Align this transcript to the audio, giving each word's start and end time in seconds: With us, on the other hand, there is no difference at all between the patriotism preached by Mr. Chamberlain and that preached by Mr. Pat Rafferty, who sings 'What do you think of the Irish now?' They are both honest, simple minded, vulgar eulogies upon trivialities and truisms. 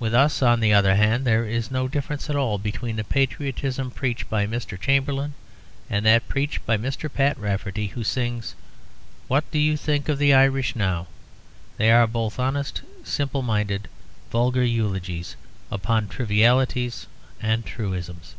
With 0.00 0.12
us, 0.12 0.42
on 0.42 0.58
the 0.58 0.74
other 0.74 0.96
hand, 0.96 1.24
there 1.24 1.44
is 1.44 1.70
no 1.70 1.86
difference 1.86 2.28
at 2.28 2.34
all 2.34 2.58
between 2.58 2.96
the 2.96 3.04
patriotism 3.04 3.92
preached 3.92 4.28
by 4.28 4.44
Mr. 4.44 4.76
Chamberlain 4.76 5.34
and 5.88 6.04
that 6.04 6.26
preached 6.26 6.66
by 6.66 6.76
Mr. 6.76 7.08
Pat 7.08 7.38
Rafferty, 7.38 7.86
who 7.86 8.02
sings 8.02 8.56
'What 9.28 9.48
do 9.52 9.60
you 9.60 9.76
think 9.76 10.08
of 10.08 10.18
the 10.18 10.34
Irish 10.34 10.74
now?' 10.74 11.06
They 11.76 11.92
are 11.92 12.08
both 12.08 12.40
honest, 12.40 12.82
simple 13.04 13.42
minded, 13.42 13.86
vulgar 14.32 14.64
eulogies 14.64 15.36
upon 15.70 16.08
trivialities 16.08 17.06
and 17.40 17.64
truisms. 17.64 18.34